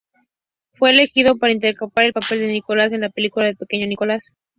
Fue 0.73 0.89
elegido 0.89 1.37
para 1.37 1.53
interpretar 1.53 2.05
el 2.05 2.11
papel 2.13 2.39
de 2.39 2.51
Nicolás 2.51 2.91
en 2.91 3.01
la 3.01 3.11
película 3.11 3.47
El 3.49 3.55
pequeño 3.55 3.85
Nicolás. 3.85 4.35